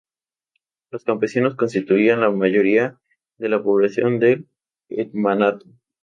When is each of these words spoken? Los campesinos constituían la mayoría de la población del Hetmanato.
Los 0.89 1.03
campesinos 1.03 1.53
constituían 1.53 2.21
la 2.21 2.31
mayoría 2.31 2.99
de 3.37 3.49
la 3.49 3.61
población 3.61 4.17
del 4.17 4.47
Hetmanato. 4.89 5.67